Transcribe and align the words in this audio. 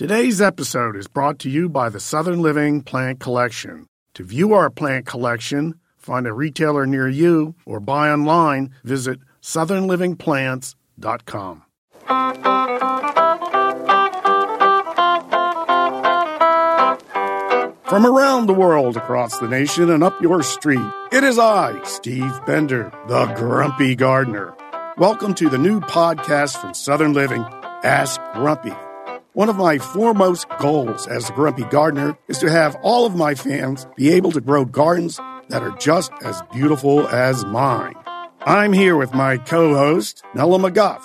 Today's 0.00 0.40
episode 0.40 0.96
is 0.96 1.08
brought 1.08 1.38
to 1.40 1.50
you 1.50 1.68
by 1.68 1.90
the 1.90 2.00
Southern 2.00 2.40
Living 2.40 2.80
Plant 2.80 3.20
Collection. 3.20 3.86
To 4.14 4.24
view 4.24 4.54
our 4.54 4.70
plant 4.70 5.04
collection, 5.04 5.78
find 5.98 6.26
a 6.26 6.32
retailer 6.32 6.86
near 6.86 7.06
you, 7.06 7.54
or 7.66 7.80
buy 7.80 8.10
online, 8.10 8.74
visit 8.82 9.20
southernlivingplants.com. 9.42 11.62
From 17.84 18.06
around 18.06 18.46
the 18.46 18.56
world, 18.56 18.96
across 18.96 19.38
the 19.38 19.48
nation, 19.48 19.90
and 19.90 20.02
up 20.02 20.18
your 20.22 20.42
street, 20.42 20.80
it 21.12 21.24
is 21.24 21.38
I, 21.38 21.78
Steve 21.84 22.40
Bender, 22.46 22.90
the 23.06 23.26
Grumpy 23.36 23.96
Gardener. 23.96 24.54
Welcome 24.96 25.34
to 25.34 25.50
the 25.50 25.58
new 25.58 25.78
podcast 25.78 26.58
from 26.58 26.72
Southern 26.72 27.12
Living, 27.12 27.44
Ask 27.84 28.18
Grumpy. 28.32 28.72
One 29.32 29.48
of 29.48 29.56
my 29.56 29.78
foremost 29.78 30.48
goals 30.58 31.06
as 31.06 31.30
a 31.30 31.32
Grumpy 31.32 31.62
Gardener 31.64 32.18
is 32.26 32.38
to 32.38 32.50
have 32.50 32.74
all 32.82 33.06
of 33.06 33.14
my 33.14 33.36
fans 33.36 33.86
be 33.94 34.10
able 34.10 34.32
to 34.32 34.40
grow 34.40 34.64
gardens 34.64 35.20
that 35.48 35.62
are 35.62 35.76
just 35.78 36.10
as 36.24 36.42
beautiful 36.52 37.06
as 37.06 37.44
mine. 37.44 37.94
I'm 38.40 38.72
here 38.72 38.96
with 38.96 39.14
my 39.14 39.36
co 39.36 39.74
host, 39.76 40.24
Nellah 40.34 40.58
McGough. 40.58 41.02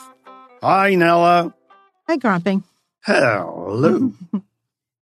Hi, 0.63 0.95
Nellah. 0.95 1.53
Hi, 2.07 2.17
Grumpy. 2.17 2.63
Hello. 3.03 4.11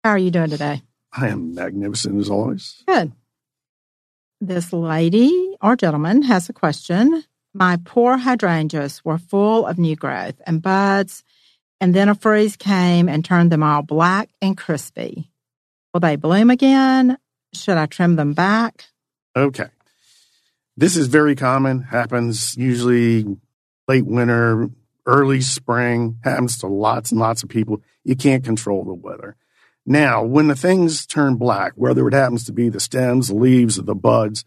How 0.05 0.11
are 0.11 0.17
you 0.17 0.31
doing 0.31 0.49
today? 0.49 0.81
I 1.11 1.27
am 1.27 1.53
magnificent 1.53 2.21
as 2.21 2.29
always. 2.29 2.83
Good. 2.87 3.11
This 4.39 4.71
lady 4.71 5.57
or 5.61 5.75
gentleman 5.75 6.21
has 6.21 6.47
a 6.47 6.53
question. 6.53 7.25
My 7.53 7.77
poor 7.83 8.15
hydrangeas 8.15 9.03
were 9.03 9.17
full 9.17 9.67
of 9.67 9.77
new 9.77 9.97
growth 9.97 10.39
and 10.47 10.61
buds, 10.61 11.25
and 11.81 11.93
then 11.93 12.09
a 12.09 12.15
freeze 12.15 12.55
came 12.55 13.07
and 13.09 13.23
turned 13.23 13.51
them 13.51 13.63
all 13.63 13.81
black 13.81 14.29
and 14.41 14.57
crispy. 14.57 15.29
Will 15.93 16.01
they 16.01 16.15
bloom 16.15 16.49
again? 16.49 17.17
Should 17.53 17.77
I 17.77 17.85
trim 17.85 18.15
them 18.15 18.33
back? 18.33 18.85
Okay. 19.35 19.69
This 20.77 20.95
is 20.95 21.07
very 21.07 21.35
common, 21.35 21.81
happens 21.81 22.55
usually 22.55 23.25
late 23.87 24.05
winter, 24.05 24.69
early 25.05 25.41
spring, 25.41 26.19
happens 26.23 26.59
to 26.59 26.67
lots 26.67 27.11
and 27.11 27.19
lots 27.19 27.43
of 27.43 27.49
people. 27.49 27.81
You 28.03 28.15
can't 28.15 28.43
control 28.43 28.83
the 28.83 28.93
weather. 28.93 29.35
Now, 29.85 30.23
when 30.23 30.47
the 30.47 30.55
things 30.55 31.05
turn 31.05 31.35
black, 31.35 31.73
whether 31.75 32.07
it 32.07 32.13
happens 32.13 32.45
to 32.45 32.53
be 32.53 32.69
the 32.69 32.79
stems, 32.79 33.29
the 33.29 33.35
leaves, 33.35 33.79
or 33.79 33.81
the 33.81 33.95
buds, 33.95 34.45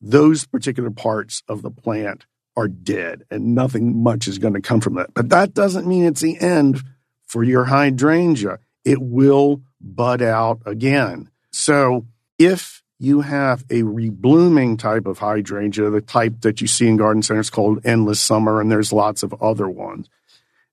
those 0.00 0.46
particular 0.46 0.90
parts 0.90 1.42
of 1.46 1.62
the 1.62 1.70
plant 1.70 2.24
are 2.56 2.68
dead 2.68 3.24
and 3.30 3.54
nothing 3.54 4.02
much 4.02 4.28
is 4.28 4.38
going 4.38 4.54
to 4.54 4.60
come 4.60 4.80
from 4.80 4.94
that. 4.94 5.14
But 5.14 5.30
that 5.30 5.54
doesn't 5.54 5.86
mean 5.86 6.04
it's 6.04 6.20
the 6.20 6.38
end 6.40 6.82
for 7.26 7.44
your 7.44 7.64
hydrangea. 7.64 8.58
It 8.84 9.00
will 9.00 9.62
bud 9.80 10.22
out 10.22 10.60
again. 10.66 11.30
So 11.52 12.06
if 12.38 12.82
you 12.98 13.22
have 13.22 13.62
a 13.70 13.82
reblooming 13.82 14.78
type 14.78 15.06
of 15.06 15.18
hydrangea, 15.18 15.90
the 15.90 16.00
type 16.00 16.42
that 16.42 16.60
you 16.60 16.66
see 16.66 16.86
in 16.86 16.96
garden 16.96 17.22
centers 17.22 17.50
called 17.50 17.84
endless 17.84 18.20
summer, 18.20 18.60
and 18.60 18.70
there's 18.70 18.92
lots 18.92 19.22
of 19.22 19.34
other 19.40 19.68
ones, 19.68 20.08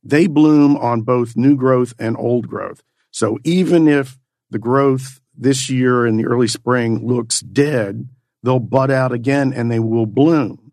they 0.04 0.28
bloom 0.28 0.76
on 0.78 1.02
both 1.02 1.38
new 1.38 1.56
growth 1.56 1.94
and 2.00 2.18
old 2.18 2.48
growth. 2.48 2.84
So 3.12 3.40
even 3.44 3.88
if 3.88 4.18
the 4.50 4.60
growth 4.60 5.22
this 5.38 5.70
year 5.70 6.06
in 6.06 6.18
the 6.18 6.26
early 6.26 6.48
spring 6.48 7.06
looks 7.06 7.40
dead, 7.40 8.10
they'll 8.44 8.60
bud 8.60 8.92
out 8.92 9.12
again 9.12 9.54
and 9.54 9.72
they 9.72 9.80
will 9.80 10.06
bloom. 10.06 10.67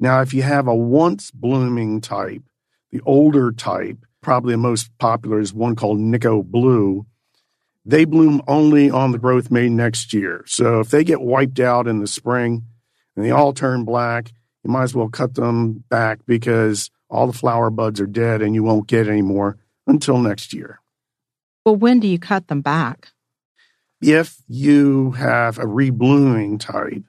Now, 0.00 0.20
if 0.20 0.32
you 0.32 0.42
have 0.42 0.68
a 0.68 0.74
once 0.74 1.30
blooming 1.30 2.00
type, 2.00 2.42
the 2.90 3.00
older 3.04 3.50
type, 3.52 3.98
probably 4.20 4.52
the 4.52 4.58
most 4.58 4.96
popular 4.98 5.40
is 5.40 5.52
one 5.52 5.76
called 5.76 5.98
Nikko 5.98 6.42
Blue. 6.44 7.06
They 7.84 8.04
bloom 8.04 8.42
only 8.46 8.90
on 8.90 9.12
the 9.12 9.18
growth 9.18 9.50
made 9.50 9.72
next 9.72 10.12
year. 10.12 10.44
So 10.46 10.80
if 10.80 10.90
they 10.90 11.04
get 11.04 11.20
wiped 11.20 11.58
out 11.58 11.88
in 11.88 12.00
the 12.00 12.06
spring 12.06 12.64
and 13.16 13.24
they 13.24 13.30
all 13.30 13.52
turn 13.52 13.84
black, 13.84 14.32
you 14.62 14.70
might 14.70 14.84
as 14.84 14.94
well 14.94 15.08
cut 15.08 15.34
them 15.34 15.84
back 15.88 16.20
because 16.26 16.90
all 17.10 17.26
the 17.26 17.32
flower 17.32 17.70
buds 17.70 18.00
are 18.00 18.06
dead 18.06 18.42
and 18.42 18.54
you 18.54 18.62
won't 18.62 18.86
get 18.86 19.08
any 19.08 19.22
more 19.22 19.56
until 19.86 20.18
next 20.18 20.52
year. 20.52 20.80
Well, 21.64 21.76
when 21.76 22.00
do 22.00 22.06
you 22.06 22.18
cut 22.18 22.48
them 22.48 22.60
back? 22.60 23.08
If 24.00 24.36
you 24.46 25.12
have 25.12 25.58
a 25.58 25.64
reblooming 25.64 26.60
type, 26.60 27.04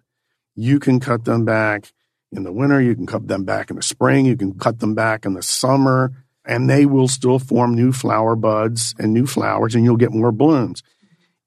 you 0.56 0.80
can 0.80 1.00
cut 1.00 1.26
them 1.26 1.46
back 1.46 1.92
in 2.32 2.44
the 2.44 2.52
winter, 2.52 2.82
you 2.82 2.96
can 2.96 3.06
cut 3.06 3.28
them 3.28 3.44
back 3.44 3.70
in 3.70 3.76
the 3.76 3.84
spring, 3.84 4.26
you 4.26 4.38
can 4.38 4.58
cut 4.58 4.80
them 4.80 4.94
back 4.96 5.26
in 5.26 5.34
the 5.34 5.44
summer, 5.44 6.12
and 6.46 6.70
they 6.70 6.86
will 6.86 7.08
still 7.08 7.40
form 7.40 7.76
new 7.76 7.92
flower 7.92 8.36
buds 8.36 8.96
and 9.00 9.14
new 9.14 9.26
flowers, 9.26 9.76
and 9.76 9.84
you'll 9.84 9.98
get 9.98 10.12
more 10.12 10.32
blooms. 10.32 10.84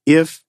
If 0.06 0.44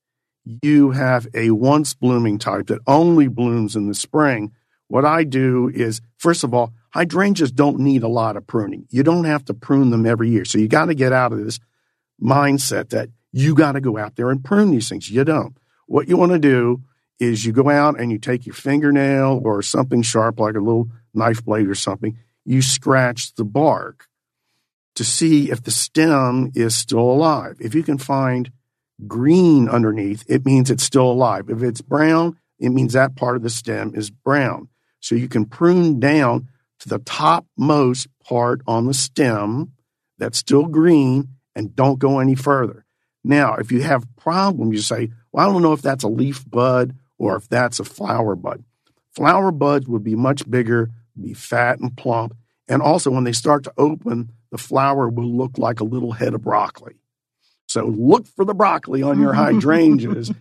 you 0.62 0.92
have 0.92 1.28
a 1.34 1.52
once 1.52 1.94
blooming 1.94 2.40
type 2.40 2.68
that 2.68 2.82
only 2.88 3.28
blooms 3.28 3.76
in 3.76 3.88
the 3.88 3.94
spring, 3.94 4.52
what 4.88 5.06
I 5.06 5.24
do 5.24 5.72
is, 5.74 6.02
first 6.18 6.44
of 6.44 6.54
all, 6.54 6.74
hydrangeas 6.92 7.52
don't 7.52 7.80
need 7.80 8.04
a 8.04 8.08
lot 8.08 8.36
of 8.36 8.46
pruning. 8.46 8.86
You 8.90 9.04
don't 9.04 9.24
have 9.26 9.46
to 9.46 9.54
prune 9.54 9.90
them 9.90 10.06
every 10.06 10.30
year. 10.30 10.46
So 10.46 10.58
you 10.58 10.68
got 10.68 10.86
to 10.86 10.96
get 10.96 11.14
out 11.14 11.34
of 11.34 11.44
this 11.44 11.60
mindset 12.22 12.90
that 12.90 13.10
you 13.32 13.56
got 13.56 13.72
to 13.72 13.82
go 13.82 13.98
out 13.98 14.16
there 14.16 14.30
and 14.30 14.44
prune 14.44 14.72
these 14.72 14.90
things. 14.90 15.10
You 15.10 15.24
don't. 15.24 15.58
What 15.88 16.08
you 16.08 16.18
want 16.18 16.32
to 16.34 16.40
do 16.40 16.84
is 17.20 17.46
you 17.46 17.52
go 17.52 17.70
out 17.70 18.00
and 18.00 18.12
you 18.12 18.18
take 18.18 18.46
your 18.46 18.56
fingernail 18.56 19.42
or 19.44 19.62
something 19.62 20.02
sharp 20.02 20.40
like 20.40 20.56
a 20.56 20.60
little 20.60 20.90
knife 21.14 21.44
blade 21.44 21.68
or 21.68 21.76
something, 21.76 22.18
you 22.46 22.62
scratch 22.62 23.34
the 23.36 23.46
bark 23.46 24.08
to 24.96 25.04
see 25.04 25.50
if 25.50 25.64
the 25.64 25.72
stem 25.72 26.52
is 26.56 26.76
still 26.76 27.00
alive. 27.00 27.58
If 27.60 27.74
you 27.74 27.84
can 27.84 27.98
find 27.98 28.52
green 29.08 29.68
underneath, 29.68 30.24
it 30.28 30.46
means 30.46 30.70
it's 30.70 30.84
still 30.84 31.12
alive. 31.12 31.50
If 31.50 31.64
it's 31.64 31.82
brown, 31.82 32.38
it 32.60 32.70
means 32.70 32.94
that 32.94 33.16
part 33.16 33.36
of 33.36 33.44
the 33.44 33.50
stem 33.50 33.94
is 33.96 34.10
brown. 34.10 34.70
So 35.00 35.16
you 35.16 35.28
can 35.28 35.46
prune 35.46 36.00
down 36.00 36.48
to 36.80 36.90
the 36.90 37.00
topmost 37.00 38.08
part 38.24 38.62
on 38.68 38.86
the 38.86 38.94
stem 38.94 39.74
that's 40.18 40.38
still 40.38 40.66
green 40.66 41.30
and 41.56 41.76
don't 41.76 42.00
go 42.00 42.20
any 42.20 42.36
further. 42.36 42.86
Now, 43.24 43.56
if 43.56 43.72
you 43.72 43.82
have 43.82 44.06
problems, 44.16 44.74
you 44.76 44.82
say, 44.82 45.12
well, 45.32 45.48
I 45.48 45.52
don't 45.52 45.62
know 45.62 45.74
if 45.74 45.82
that's 45.82 46.04
a 46.04 46.10
leaf 46.10 46.50
bud 46.50 46.96
or 47.24 47.38
if 47.38 47.48
that's 47.48 47.80
a 47.80 47.86
flower 47.86 48.36
bud. 48.36 48.64
Flower 49.16 49.52
buds 49.52 49.88
would 49.88 50.04
be 50.04 50.16
much 50.16 50.50
bigger, 50.50 50.90
be 51.20 51.34
fat 51.34 51.80
and 51.80 51.96
plump. 51.96 52.36
And 52.68 52.82
also, 52.82 53.12
when 53.12 53.24
they 53.24 53.32
start 53.32 53.64
to 53.64 53.74
open, 53.78 54.32
the 54.52 54.58
flower 54.58 55.08
will 55.10 55.32
look 55.32 55.58
like 55.58 55.80
a 55.80 55.86
little 55.86 56.12
head 56.12 56.34
of 56.34 56.42
broccoli. 56.42 56.96
So 57.68 57.86
look 57.86 58.28
for 58.28 58.44
the 58.46 58.54
broccoli 58.54 59.04
on 59.04 59.20
your 59.20 59.34
hydrangeas. 59.42 60.32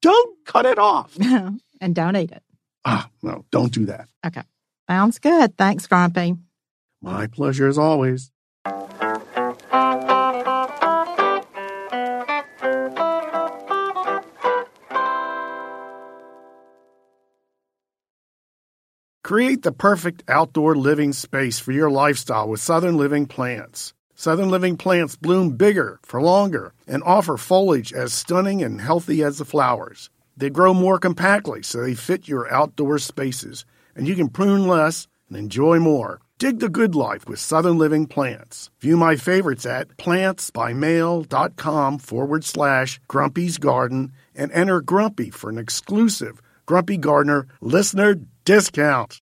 don't 0.00 0.44
cut 0.46 0.66
it 0.66 0.78
off. 0.78 1.16
and 1.80 1.94
don't 1.94 2.16
eat 2.16 2.32
it. 2.32 2.42
Ah, 2.84 3.08
no, 3.22 3.44
don't 3.50 3.72
do 3.72 3.86
that. 3.86 4.08
Okay. 4.26 4.42
Sounds 4.88 5.18
good. 5.18 5.56
Thanks, 5.58 5.86
Grumpy. 5.86 6.36
My 7.02 7.26
pleasure 7.26 7.68
as 7.68 7.78
always. 7.78 8.30
Create 19.30 19.62
the 19.62 19.70
perfect 19.70 20.24
outdoor 20.26 20.74
living 20.74 21.12
space 21.12 21.60
for 21.60 21.70
your 21.70 21.88
lifestyle 21.88 22.48
with 22.48 22.58
Southern 22.58 22.96
Living 22.96 23.26
plants. 23.26 23.94
Southern 24.16 24.50
Living 24.50 24.76
plants 24.76 25.14
bloom 25.14 25.50
bigger 25.50 26.00
for 26.02 26.20
longer 26.20 26.74
and 26.88 27.00
offer 27.04 27.36
foliage 27.36 27.92
as 27.92 28.12
stunning 28.12 28.60
and 28.60 28.80
healthy 28.80 29.22
as 29.22 29.38
the 29.38 29.44
flowers. 29.44 30.10
They 30.36 30.50
grow 30.50 30.74
more 30.74 30.98
compactly 30.98 31.62
so 31.62 31.80
they 31.80 31.94
fit 31.94 32.26
your 32.26 32.52
outdoor 32.52 32.98
spaces, 32.98 33.64
and 33.94 34.08
you 34.08 34.16
can 34.16 34.30
prune 34.30 34.66
less 34.66 35.06
and 35.28 35.38
enjoy 35.38 35.78
more. 35.78 36.20
Dig 36.38 36.58
the 36.58 36.68
good 36.68 36.96
life 36.96 37.28
with 37.28 37.38
Southern 37.38 37.78
Living 37.78 38.08
plants. 38.08 38.68
View 38.80 38.96
my 38.96 39.14
favorites 39.14 39.64
at 39.64 39.96
plantsbymail.com 39.96 41.98
forward 41.98 42.42
slash 42.42 43.00
Grumpy's 43.06 43.58
Garden 43.58 44.10
and 44.34 44.50
enter 44.50 44.80
Grumpy 44.80 45.30
for 45.30 45.50
an 45.50 45.58
exclusive 45.58 46.42
Grumpy 46.66 46.96
Gardener 46.96 47.46
listener 47.60 48.16
discount. 48.44 49.20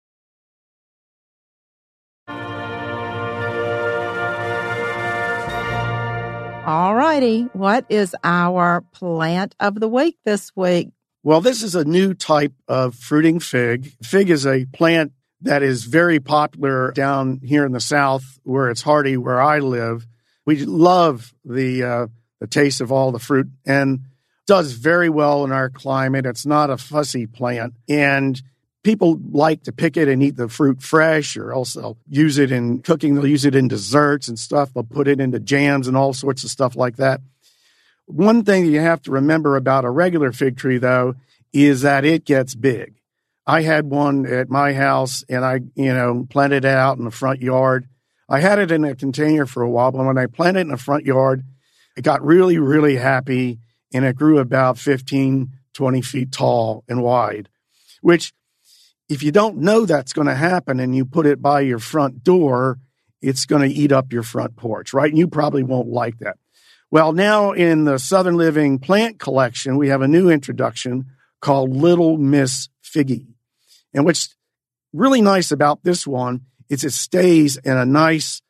All 6.65 6.93
righty. 6.93 7.49
What 7.53 7.85
is 7.89 8.15
our 8.23 8.81
plant 8.81 9.55
of 9.59 9.79
the 9.79 9.87
week 9.87 10.19
this 10.23 10.55
week? 10.55 10.91
Well, 11.23 11.41
this 11.41 11.63
is 11.63 11.73
a 11.73 11.83
new 11.83 12.13
type 12.13 12.53
of 12.67 12.93
fruiting 12.93 13.39
fig. 13.39 13.91
Fig 14.03 14.29
is 14.29 14.45
a 14.45 14.65
plant 14.65 15.11
that 15.41 15.63
is 15.63 15.85
very 15.85 16.19
popular 16.19 16.91
down 16.91 17.39
here 17.43 17.65
in 17.65 17.71
the 17.71 17.79
South 17.79 18.39
where 18.43 18.69
it's 18.69 18.83
hardy, 18.83 19.17
where 19.17 19.41
I 19.41 19.57
live. 19.57 20.05
We 20.45 20.63
love 20.63 21.33
the, 21.43 21.83
uh, 21.83 22.07
the 22.39 22.47
taste 22.47 22.79
of 22.79 22.91
all 22.91 23.11
the 23.11 23.19
fruit 23.19 23.47
and 23.65 24.01
does 24.45 24.73
very 24.73 25.09
well 25.09 25.43
in 25.43 25.51
our 25.51 25.69
climate. 25.71 26.27
It's 26.27 26.45
not 26.45 26.69
a 26.69 26.77
fussy 26.77 27.25
plant 27.25 27.73
and 27.89 28.39
people 28.83 29.19
like 29.31 29.63
to 29.63 29.71
pick 29.71 29.97
it 29.97 30.07
and 30.07 30.23
eat 30.23 30.35
the 30.35 30.49
fruit 30.49 30.81
fresh 30.81 31.37
or 31.37 31.53
also 31.53 31.97
use 32.07 32.37
it 32.37 32.51
in 32.51 32.81
cooking. 32.81 33.15
They'll 33.15 33.27
use 33.27 33.45
it 33.45 33.55
in 33.55 33.67
desserts 33.67 34.27
and 34.27 34.39
stuff. 34.39 34.73
They'll 34.73 34.83
put 34.83 35.07
it 35.07 35.19
into 35.19 35.39
jams 35.39 35.87
and 35.87 35.95
all 35.95 36.13
sorts 36.13 36.43
of 36.43 36.49
stuff 36.49 36.75
like 36.75 36.97
that. 36.97 37.21
One 38.05 38.43
thing 38.43 38.65
you 38.65 38.79
have 38.79 39.01
to 39.03 39.11
remember 39.11 39.55
about 39.55 39.85
a 39.85 39.89
regular 39.89 40.31
fig 40.31 40.57
tree, 40.57 40.77
though, 40.77 41.15
is 41.53 41.81
that 41.81 42.05
it 42.05 42.25
gets 42.25 42.55
big. 42.55 42.95
I 43.45 43.61
had 43.61 43.89
one 43.89 44.25
at 44.25 44.49
my 44.49 44.73
house 44.73 45.23
and 45.29 45.43
I, 45.43 45.61
you 45.75 45.93
know, 45.93 46.27
planted 46.29 46.65
it 46.65 46.65
out 46.65 46.97
in 46.97 47.05
the 47.05 47.11
front 47.11 47.41
yard. 47.41 47.87
I 48.29 48.39
had 48.39 48.59
it 48.59 48.71
in 48.71 48.83
a 48.83 48.95
container 48.95 49.45
for 49.45 49.61
a 49.61 49.69
while, 49.69 49.91
but 49.91 50.05
when 50.05 50.17
I 50.17 50.25
planted 50.25 50.59
it 50.59 50.63
in 50.63 50.67
the 50.69 50.77
front 50.77 51.05
yard, 51.05 51.43
it 51.97 52.03
got 52.03 52.23
really, 52.23 52.57
really 52.57 52.95
happy 52.95 53.59
and 53.93 54.05
it 54.05 54.15
grew 54.15 54.39
about 54.39 54.77
15, 54.77 55.51
20 55.73 56.01
feet 56.01 56.31
tall 56.31 56.83
and 56.87 57.03
wide, 57.03 57.49
which 58.01 58.33
if 59.11 59.23
you 59.23 59.31
don't 59.33 59.57
know 59.57 59.85
that's 59.85 60.13
going 60.13 60.27
to 60.27 60.35
happen 60.35 60.79
and 60.79 60.95
you 60.95 61.03
put 61.03 61.25
it 61.25 61.41
by 61.41 61.59
your 61.59 61.79
front 61.79 62.23
door, 62.23 62.79
it's 63.21 63.45
going 63.45 63.61
to 63.61 63.75
eat 63.75 63.91
up 63.91 64.13
your 64.13 64.23
front 64.23 64.55
porch, 64.55 64.93
right? 64.93 65.09
And 65.09 65.17
you 65.17 65.27
probably 65.27 65.63
won't 65.63 65.89
like 65.89 66.19
that. 66.19 66.37
Well, 66.89 67.11
now 67.11 67.51
in 67.51 67.83
the 67.83 67.99
Southern 67.99 68.37
Living 68.37 68.79
plant 68.79 69.19
collection, 69.19 69.75
we 69.75 69.89
have 69.89 70.01
a 70.01 70.07
new 70.07 70.29
introduction 70.29 71.07
called 71.41 71.75
Little 71.75 72.17
Miss 72.17 72.69
Figgy. 72.81 73.27
And 73.93 74.05
what's 74.05 74.33
really 74.93 75.21
nice 75.21 75.51
about 75.51 75.83
this 75.83 76.07
one 76.07 76.45
is 76.69 76.85
it 76.85 76.93
stays 76.93 77.57
in 77.57 77.75
a 77.75 77.85
nice 77.85 78.41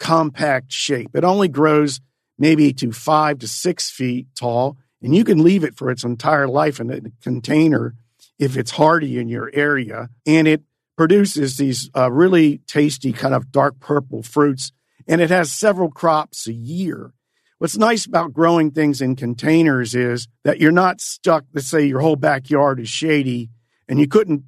compact 0.00 0.72
shape. 0.72 1.14
It 1.14 1.22
only 1.22 1.46
grows 1.46 2.00
maybe 2.36 2.72
to 2.72 2.90
five 2.90 3.38
to 3.38 3.46
six 3.46 3.88
feet 3.88 4.26
tall, 4.34 4.78
and 5.00 5.14
you 5.14 5.22
can 5.22 5.44
leave 5.44 5.62
it 5.62 5.76
for 5.76 5.92
its 5.92 6.02
entire 6.02 6.48
life 6.48 6.80
in 6.80 6.90
a 6.90 7.00
container 7.22 7.94
if 8.38 8.56
it's 8.56 8.70
hardy 8.72 9.18
in 9.18 9.28
your 9.28 9.50
area. 9.52 10.08
And 10.26 10.46
it 10.46 10.62
produces 10.96 11.56
these 11.56 11.90
uh, 11.96 12.10
really 12.10 12.58
tasty 12.66 13.12
kind 13.12 13.34
of 13.34 13.52
dark 13.52 13.78
purple 13.80 14.22
fruits, 14.22 14.72
and 15.06 15.20
it 15.20 15.30
has 15.30 15.50
several 15.50 15.90
crops 15.90 16.46
a 16.46 16.52
year. 16.52 17.12
What's 17.58 17.76
nice 17.76 18.06
about 18.06 18.32
growing 18.32 18.70
things 18.70 19.00
in 19.00 19.16
containers 19.16 19.94
is 19.94 20.28
that 20.44 20.60
you're 20.60 20.70
not 20.70 21.00
stuck, 21.00 21.44
let's 21.52 21.66
say 21.66 21.84
your 21.84 22.00
whole 22.00 22.16
backyard 22.16 22.78
is 22.78 22.88
shady 22.88 23.50
and 23.88 23.98
you 23.98 24.06
couldn't 24.06 24.44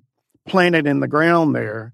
plant 0.46 0.76
it 0.76 0.86
in 0.86 1.00
the 1.00 1.08
ground 1.08 1.54
there. 1.54 1.92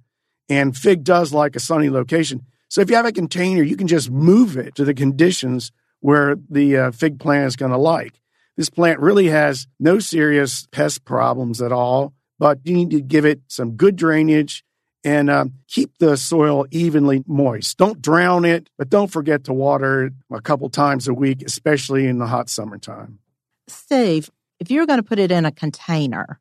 And 0.49 0.77
fig 0.77 1.05
does 1.05 1.33
like 1.33 1.57
a 1.57 1.61
sunny 1.61 1.89
location. 1.89 2.43
So 2.69 2.83
if 2.83 2.91
you 2.91 2.97
have 2.97 3.07
a 3.07 3.13
container, 3.13 3.63
you 3.63 3.77
can 3.77 3.87
just 3.87 4.11
move 4.11 4.59
it 4.59 4.75
to 4.75 4.85
the 4.85 4.95
conditions 4.95 5.73
where 6.01 6.37
the 6.51 6.77
uh, 6.77 6.91
fig 6.91 7.19
plant 7.19 7.47
is 7.47 7.57
going 7.57 7.73
to 7.73 7.79
like. 7.79 8.21
This 8.57 8.71
plant 8.71 9.01
really 9.01 9.29
has 9.29 9.67
no 9.79 9.99
serious 9.99 10.67
pest 10.73 11.05
problems 11.05 11.61
at 11.61 11.73
all, 11.73 12.15
but 12.39 12.59
you 12.65 12.75
need 12.75 12.91
to 12.91 13.01
give 13.01 13.25
it 13.25 13.41
some 13.49 13.73
good 13.73 13.97
drainage 13.97 14.65
and 15.05 15.31
um, 15.31 15.53
keep 15.69 15.99
the 15.99 16.17
soil 16.17 16.67
evenly 16.71 17.23
moist. 17.27 17.77
Don't 17.77 18.03
drown 18.03 18.45
it, 18.45 18.69
but 18.77 18.91
don't 18.91 19.11
forget 19.11 19.45
to 19.45 19.53
water 19.53 20.07
it 20.07 20.13
a 20.33 20.41
couple 20.41 20.69
times 20.69 21.07
a 21.07 21.15
week, 21.15 21.43
especially 21.43 22.07
in 22.07 22.19
the 22.19 22.27
hot 22.27 22.49
summertime. 22.49 23.21
Steve, 23.69 24.31
if 24.59 24.71
you're 24.71 24.87
going 24.87 24.99
to 24.99 25.05
put 25.05 25.19
it 25.19 25.31
in 25.31 25.45
a 25.45 25.53
container, 25.53 26.41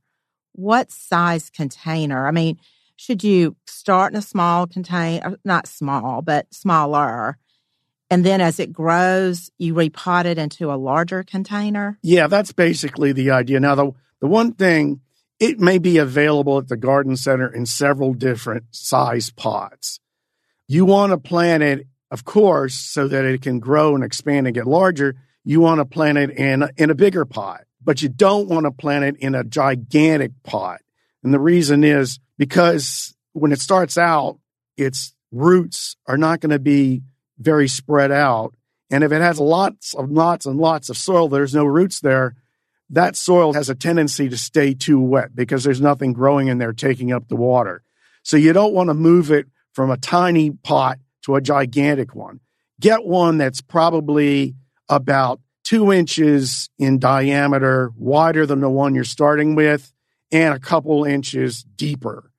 what 0.54 0.92
size 0.92 1.50
container? 1.50 2.28
I 2.28 2.32
mean, 2.32 2.58
should 2.96 3.24
you 3.24 3.56
start 3.68 4.14
in 4.14 4.20
a 4.20 4.22
small 4.22 4.68
container, 4.68 5.28
uh, 5.28 5.36
not 5.44 5.68
small, 5.68 6.22
but 6.22 6.52
smaller? 6.54 7.38
And 8.10 8.24
then 8.24 8.40
as 8.40 8.60
it 8.60 8.72
grows, 8.72 9.50
you 9.57 9.74
repot 9.74 10.25
it 10.25 10.38
into 10.38 10.72
a 10.72 10.75
larger 10.75 11.24
container? 11.24 11.98
Yeah, 12.04 12.28
that's 12.28 12.52
basically 12.52 13.13
the 13.13 13.31
idea. 13.31 13.60
Now, 13.60 13.75
the, 13.75 13.92
the 14.22 14.28
one 14.28 14.54
thing 14.54 15.02
it 15.40 15.60
may 15.60 15.78
be 15.78 15.98
available 15.98 16.57
at 16.57 16.68
the 16.68 16.78
garden 16.78 17.18
center 17.18 17.54
in 17.54 17.66
several 17.66 18.13
different 18.13 18.66
size 18.72 19.31
pots. 19.31 20.00
You 20.68 20.86
want 20.86 21.12
to 21.12 21.18
plant 21.18 21.63
it, 21.63 21.88
of 22.10 22.25
course, 22.25 22.75
so 22.75 23.07
that 23.07 23.25
it 23.25 23.42
can 23.42 23.60
grow 23.60 23.96
and 23.96 24.04
expand 24.04 24.48
and 24.48 24.54
get 24.54 24.68
larger. 24.68 25.16
You 25.44 25.60
want 25.60 25.80
to 25.80 25.86
plant 25.86 26.18
it 26.18 26.31
in, 26.31 26.68
in 26.78 26.90
a 26.90 26.96
bigger 26.96 27.25
pot, 27.25 27.66
but 27.84 28.01
you 28.01 28.10
don't 28.10 28.48
want 28.48 28.66
to 28.66 28.72
plant 28.72 29.06
it 29.06 29.18
in 29.18 29.36
a 29.36 29.44
gigantic 29.44 30.31
pot. 30.44 30.81
And 31.24 31.34
the 31.34 31.40
reason 31.40 31.84
is 31.84 32.19
because 32.38 33.13
when 33.34 33.51
it 33.51 33.60
starts 33.60 33.98
out, 33.98 34.40
its 34.78 35.13
roots 35.31 35.98
are 36.08 36.18
not 36.18 36.40
going 36.40 36.51
to 36.51 36.60
be 36.60 37.01
very 37.38 37.68
spread 37.68 38.12
out. 38.12 38.54
And 38.92 39.04
if 39.04 39.12
it 39.12 39.22
has 39.22 39.40
lots 39.40 39.94
of 39.94 40.12
lots 40.12 40.46
and 40.46 40.58
lots 40.58 40.90
of 40.90 40.98
soil, 40.98 41.28
there's 41.28 41.56
no 41.56 41.66
roots 41.66 42.00
there, 42.00 42.36
that 42.92 43.16
soil 43.16 43.54
has 43.54 43.70
a 43.70 43.76
tendency 43.76 44.30
to 44.30 44.38
stay 44.38 44.74
too 44.74 45.00
wet 45.00 45.36
because 45.36 45.64
there's 45.64 45.82
nothing 45.82 46.14
growing 46.14 46.48
in 46.48 46.60
there 46.60 46.74
taking 46.74 47.12
up 47.12 47.28
the 47.28 47.36
water. 47.36 47.82
So 48.24 48.38
you 48.38 48.54
don't 48.54 48.74
want 48.74 48.90
to 48.90 48.94
move 48.94 49.32
it 49.32 49.48
from 49.74 49.90
a 49.90 49.98
tiny 49.98 50.52
pot 50.52 51.00
to 51.24 51.36
a 51.36 51.42
gigantic 51.42 52.14
one. 52.16 52.40
Get 52.80 53.06
one 53.06 53.38
that's 53.38 53.62
probably 53.62 54.56
about 54.90 55.42
two 55.64 55.92
inches 55.92 56.70
in 56.78 57.00
diameter, 57.00 57.92
wider 57.98 58.46
than 58.46 58.60
the 58.60 58.70
one 58.70 58.94
you're 58.94 59.04
starting 59.04 59.56
with, 59.56 59.92
and 60.32 60.54
a 60.54 60.60
couple 60.60 61.04
inches 61.04 61.64
deeper. 61.64 62.32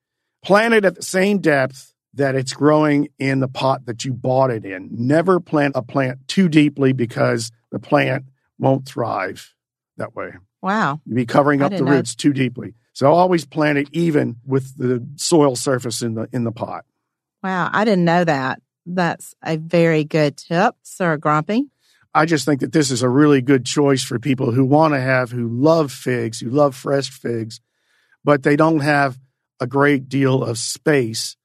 Plant 0.44 0.74
it 0.74 0.84
at 0.84 0.94
the 0.94 1.02
same 1.02 1.38
depth 1.38 1.92
that 2.16 2.34
it's 2.34 2.52
growing 2.52 3.08
in 3.18 3.40
the 3.40 3.48
pot 3.48 3.86
that 3.86 4.04
you 4.04 4.12
bought 4.12 4.50
it 4.50 4.64
in. 4.64 4.88
Never 4.90 5.40
plant 5.40 5.76
a 5.76 5.82
plant 5.82 6.26
too 6.28 6.48
deeply 6.48 6.92
because 6.92 7.52
the 7.70 7.78
plant 7.78 8.24
won't 8.58 8.86
thrive 8.86 9.54
that 9.96 10.14
way. 10.14 10.32
Wow. 10.62 11.00
You'd 11.06 11.14
be 11.14 11.26
covering 11.26 11.62
up 11.62 11.72
the 11.72 11.82
know. 11.82 11.92
roots 11.92 12.14
too 12.14 12.32
deeply. 12.32 12.74
So 12.92 13.12
always 13.12 13.44
plant 13.44 13.78
it 13.78 13.88
even 13.92 14.36
with 14.46 14.76
the 14.76 15.06
soil 15.16 15.54
surface 15.54 16.02
in 16.02 16.14
the 16.14 16.28
in 16.32 16.44
the 16.44 16.52
pot. 16.52 16.86
Wow, 17.42 17.68
I 17.72 17.84
didn't 17.84 18.06
know 18.06 18.24
that. 18.24 18.62
That's 18.86 19.34
a 19.44 19.58
very 19.58 20.04
good 20.04 20.36
tip, 20.38 20.74
Sir 20.82 21.18
Grumpy. 21.18 21.66
I 22.14 22.24
just 22.24 22.46
think 22.46 22.60
that 22.60 22.72
this 22.72 22.90
is 22.90 23.02
a 23.02 23.08
really 23.08 23.42
good 23.42 23.66
choice 23.66 24.02
for 24.02 24.18
people 24.18 24.50
who 24.50 24.64
want 24.64 24.94
to 24.94 25.00
have, 25.00 25.30
who 25.30 25.46
love 25.48 25.92
figs, 25.92 26.40
who 26.40 26.48
love 26.48 26.74
fresh 26.74 27.10
figs, 27.10 27.60
but 28.24 28.42
they 28.42 28.56
don't 28.56 28.80
have 28.80 29.18
a 29.60 29.66
great 29.66 30.08
deal 30.08 30.42
of 30.42 30.56
space. 30.56 31.36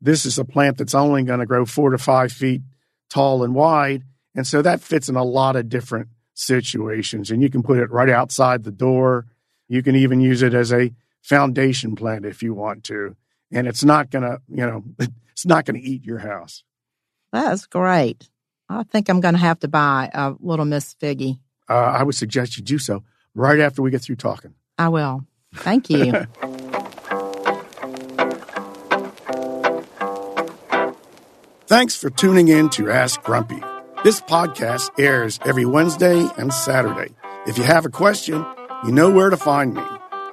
This 0.00 0.26
is 0.26 0.38
a 0.38 0.44
plant 0.44 0.78
that's 0.78 0.94
only 0.94 1.22
going 1.22 1.40
to 1.40 1.46
grow 1.46 1.64
four 1.64 1.90
to 1.90 1.98
five 1.98 2.32
feet 2.32 2.62
tall 3.08 3.44
and 3.44 3.54
wide. 3.54 4.04
And 4.34 4.46
so 4.46 4.62
that 4.62 4.80
fits 4.80 5.08
in 5.08 5.16
a 5.16 5.24
lot 5.24 5.56
of 5.56 5.68
different 5.68 6.08
situations. 6.34 7.30
And 7.30 7.42
you 7.42 7.48
can 7.48 7.62
put 7.62 7.78
it 7.78 7.90
right 7.90 8.10
outside 8.10 8.64
the 8.64 8.72
door. 8.72 9.26
You 9.68 9.82
can 9.82 9.94
even 9.94 10.20
use 10.20 10.42
it 10.42 10.52
as 10.52 10.72
a 10.72 10.92
foundation 11.22 11.94
plant 11.94 12.26
if 12.26 12.42
you 12.42 12.52
want 12.52 12.84
to. 12.84 13.16
And 13.52 13.66
it's 13.68 13.84
not 13.84 14.10
going 14.10 14.24
to, 14.24 14.40
you 14.48 14.66
know, 14.66 14.84
it's 15.30 15.46
not 15.46 15.64
going 15.64 15.80
to 15.80 15.86
eat 15.86 16.04
your 16.04 16.18
house. 16.18 16.64
That's 17.32 17.66
great. 17.66 18.28
I 18.68 18.82
think 18.82 19.08
I'm 19.08 19.20
going 19.20 19.34
to 19.34 19.40
have 19.40 19.60
to 19.60 19.68
buy 19.68 20.10
a 20.12 20.34
little 20.40 20.64
Miss 20.64 20.94
Figgy. 20.94 21.38
Uh, 21.68 21.74
I 21.74 22.02
would 22.02 22.14
suggest 22.14 22.56
you 22.56 22.64
do 22.64 22.78
so 22.78 23.04
right 23.34 23.60
after 23.60 23.82
we 23.82 23.90
get 23.90 24.02
through 24.02 24.16
talking. 24.16 24.54
I 24.78 24.88
will. 24.88 25.24
Thank 25.54 25.90
you. 25.90 26.26
Thanks 31.74 31.96
for 31.96 32.08
tuning 32.08 32.46
in 32.46 32.70
to 32.70 32.88
Ask 32.88 33.20
Grumpy. 33.24 33.60
This 34.04 34.20
podcast 34.20 34.96
airs 34.96 35.40
every 35.44 35.64
Wednesday 35.64 36.24
and 36.38 36.52
Saturday. 36.52 37.12
If 37.48 37.58
you 37.58 37.64
have 37.64 37.84
a 37.84 37.88
question, 37.90 38.46
you 38.84 38.92
know 38.92 39.10
where 39.10 39.28
to 39.28 39.36
find 39.36 39.74
me. 39.74 39.82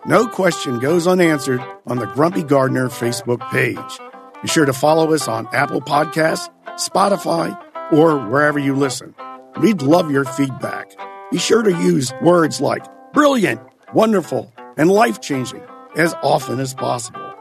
No 0.06 0.28
question 0.28 0.78
goes 0.78 1.08
unanswered 1.08 1.60
on 1.88 1.98
the 1.98 2.06
Grumpy 2.06 2.44
Gardener 2.44 2.90
Facebook 2.90 3.40
page. 3.50 4.00
Be 4.44 4.50
sure 4.50 4.66
to 4.66 4.72
follow 4.72 5.12
us 5.16 5.28
on 5.28 5.48
Apple 5.52 5.82
Podcasts, 5.82 6.48
Spotify, 6.76 7.60
or 7.92 8.20
wherever 8.30 8.60
you 8.60 8.76
listen. 8.76 9.16
We'd 9.60 9.82
love 9.82 10.12
your 10.12 10.26
feedback. 10.26 10.92
Be 11.32 11.40
sure 11.40 11.64
to 11.64 11.72
use 11.72 12.14
words 12.22 12.62
like 12.62 12.86
brilliant, 13.14 13.62
wonderful, 13.96 14.54
and 14.78 14.92
life 14.92 15.22
changing 15.22 15.64
as 15.96 16.14
often 16.22 16.60
as 16.60 16.76
possible. 16.76 17.34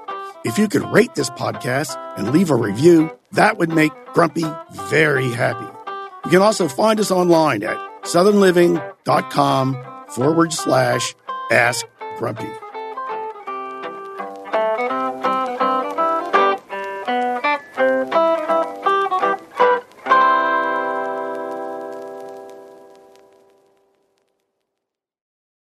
If 0.47 0.57
you 0.57 0.69
could 0.69 0.91
rate 0.91 1.15
this 1.17 1.29
podcast 1.29 1.99
and 2.17 2.33
leave 2.33 2.51
a 2.51 2.57
review, 2.57 3.15
that 3.33 3.59
would 3.59 3.71
make 3.71 3.93
Grumpy 4.13 4.45
very 4.89 5.31
happy. 5.31 5.67
You 6.25 6.31
can 6.31 6.43
also 6.43 6.69
find 6.69 7.01
us 7.01 7.11
online 7.11 7.63
at 7.63 7.77
southernliving.com 8.03 9.85
forward 10.09 10.53
slash 10.53 11.15
ask 11.51 11.87
grumpy. 12.19 12.49